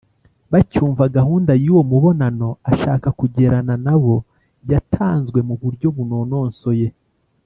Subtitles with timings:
[0.51, 4.15] bacyumva gahunda y’uwo mubonano ashaka kugirana na bo
[4.71, 6.87] yatanzwe mu buryo bunonosoye